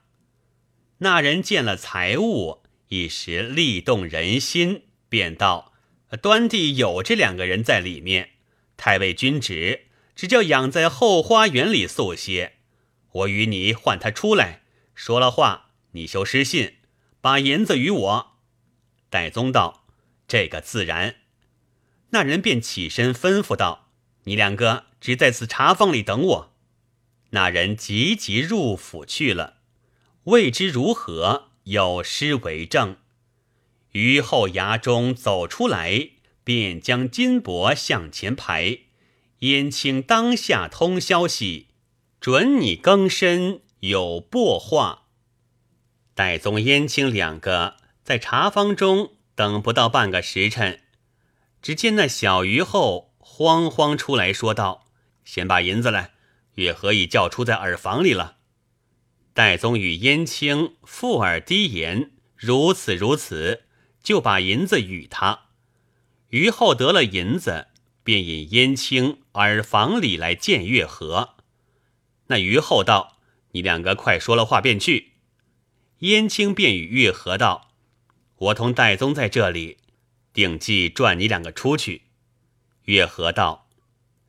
[0.98, 5.72] 那人见了财物，一时力动人心，便道。
[6.22, 8.30] 端地有这两个人在里面，
[8.76, 12.54] 太尉君旨，只叫养在后花园里宿歇。
[13.10, 14.62] 我与你唤他出来，
[14.96, 16.78] 说了话，你修失信，
[17.20, 18.38] 把银子与我。
[19.10, 19.84] 戴宗道
[20.26, 21.16] ：“这个自然。”
[22.10, 23.90] 那人便起身吩咐道
[24.24, 26.56] ：“你两个只在此茶坊里等我。”
[27.30, 29.58] 那人急急入府去了，
[30.24, 32.96] 未知如何，有诗为证。
[33.92, 36.10] 于后衙中走出来，
[36.42, 38.78] 便将金帛向前排。
[39.40, 41.66] 燕青当下通消息，
[42.18, 45.08] 准你更深有薄话。
[46.14, 50.80] 戴宗、燕青两个在茶坊中等不到半个时辰，
[51.60, 54.86] 只见那小虞后慌慌出来说道
[55.24, 56.12] ：“先把银子来。”
[56.54, 58.36] 月河已叫出在耳房里了。
[59.34, 63.64] 戴宗与燕青附耳低言：“如此如此。”
[64.06, 65.46] 就把银子与他。
[66.28, 67.66] 于后得了银子，
[68.04, 71.34] 便引燕青耳房里来见月河。
[72.28, 73.15] 那于后道
[73.52, 75.12] ：“你两个快说了话便去。”
[76.00, 77.70] 燕青便与月河道
[78.36, 79.78] ：“我同戴宗在这里，
[80.32, 82.02] 定计转你两个出去。”
[82.84, 83.64] 月河道。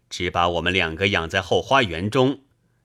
[0.09, 2.39] 只把我们两个养在后花园中，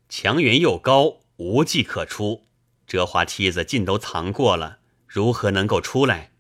[0.09, 2.49] 墙垣又高，无计可出。
[2.85, 6.33] 折花梯子尽都藏过了，如何能够出来？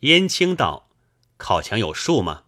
[0.00, 0.88] 燕青道
[1.36, 2.44] ：“靠墙有树吗？”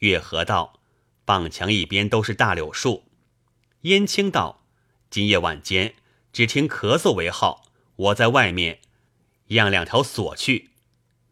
[0.00, 0.80] 月河道
[1.26, 3.04] ：“傍墙一边都是大柳树。”
[3.82, 4.64] 燕青道
[5.10, 5.94] ：“今夜晚间，
[6.32, 7.64] 只听咳嗽为号，
[7.96, 8.80] 我在外面
[9.46, 10.70] 让两条锁去，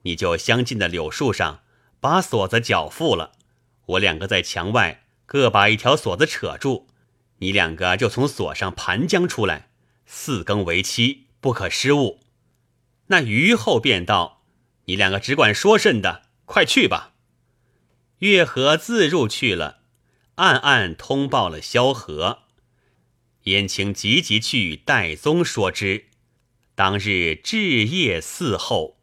[0.03, 1.63] 你就相近的柳树上
[2.01, 3.33] 把锁子缴付了，
[3.87, 6.87] 我两个在墙外。”各把一条锁子扯住，
[7.39, 9.71] 你两个就从锁上盘将出来，
[10.05, 12.21] 四更为期，不可失误。
[13.07, 14.43] 那虞后便道
[14.85, 17.15] ：“你两个只管说甚的，快去吧。”
[18.21, 19.79] 月河自入去了，
[20.35, 22.44] 暗暗通报了萧何。
[23.45, 26.07] 燕青急急去与戴宗说之。
[26.75, 28.99] 当日至夜伺候。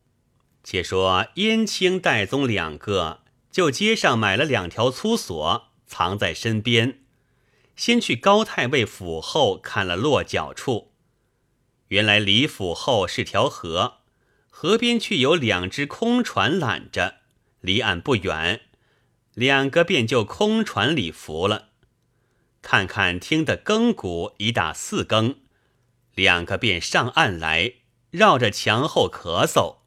[0.64, 5.70] 且说燕青、戴宗两个就街上买了两条粗锁。
[5.88, 7.02] 藏在身边，
[7.76, 10.94] 先去高太尉府后看了落脚处。
[11.90, 13.98] 原来离府后是条河，
[14.50, 17.16] 河边却有两只空船揽着，
[17.60, 18.62] 离岸不远。
[19.34, 21.71] 两个便就空船里伏了，
[22.62, 25.36] 看看听得更鼓已打四更，
[26.14, 27.74] 两个便上岸来，
[28.12, 29.78] 绕着墙后咳嗽。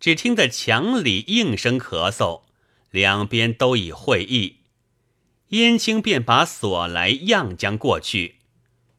[0.00, 2.42] 只听得墙里应声咳嗽，
[2.90, 4.62] 两边都已会意。
[5.48, 8.38] 燕青便把锁来样将过去，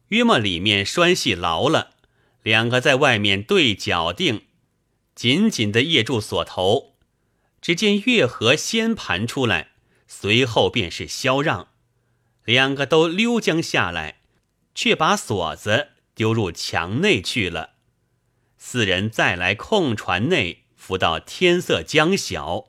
[0.08, 1.90] 约莫里面拴系牢了，
[2.42, 4.46] 两个在外面对脚定，
[5.14, 6.94] 紧紧的掖住锁头。
[7.60, 9.72] 只见月河先盘出来，
[10.06, 11.68] 随后便是萧让，
[12.44, 14.20] 两个都溜将下来，
[14.74, 17.74] 却把锁子丢入墙内去了。
[18.58, 22.68] 四人再来空船内，伏到天色将晓，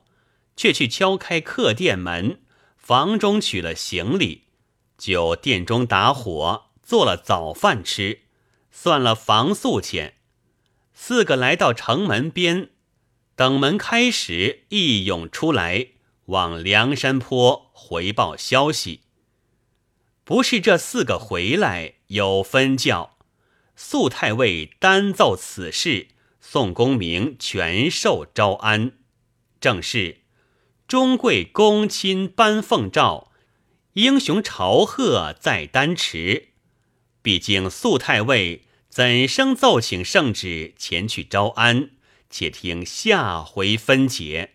[0.55, 2.41] 却去敲开客店门。
[2.77, 4.43] 房中取了行李，
[4.97, 8.21] 就店中打火做了早饭吃，
[8.71, 10.17] 算了房宿钱。
[10.93, 12.69] 四个来到城门边，
[13.35, 15.87] 等门开时，一涌出来，
[16.25, 19.04] 往梁山坡回报消息。
[20.25, 23.15] 不是这四个回来有分教，
[23.75, 26.07] 素太尉单奏此事，
[26.41, 28.93] 宋公明全受招安，
[29.61, 30.21] 正是。
[30.87, 33.31] 中贵公亲颁奉诏，
[33.93, 36.49] 英雄朝贺在丹池。
[37.21, 41.91] 毕竟素太尉怎生奏请圣旨前去招安？
[42.31, 44.54] 且听下回分解。